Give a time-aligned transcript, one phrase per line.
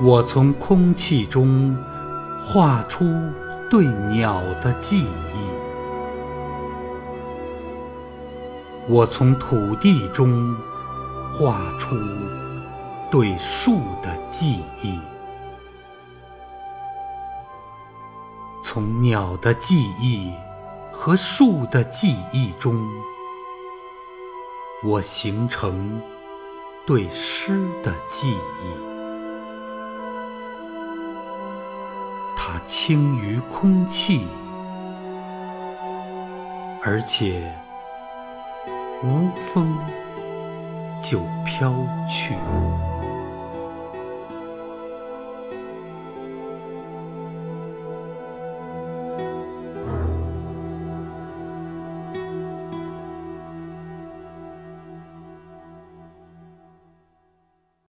[0.00, 1.76] 我从空气中
[2.46, 3.04] 画出
[3.68, 5.08] 对鸟的记忆，
[8.88, 10.54] 我从土地中
[11.32, 11.96] 画出
[13.10, 15.00] 对树的记忆，
[18.62, 20.32] 从鸟的记忆
[20.92, 22.88] 和树的记忆中，
[24.84, 26.00] 我形成
[26.86, 28.87] 对诗的记忆。
[32.50, 34.26] 它轻于空气，
[36.82, 37.54] 而且
[39.04, 39.76] 无风
[41.02, 41.74] 就飘
[42.08, 42.34] 去。